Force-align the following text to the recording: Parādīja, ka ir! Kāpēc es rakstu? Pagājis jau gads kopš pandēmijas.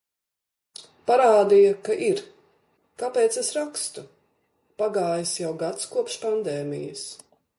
Parādīja, 1.09 1.73
ka 1.87 1.97
ir! 2.05 2.23
Kāpēc 3.03 3.37
es 3.43 3.51
rakstu? 3.59 4.05
Pagājis 4.83 5.37
jau 5.43 5.55
gads 5.63 5.89
kopš 5.95 6.19
pandēmijas. 6.27 7.09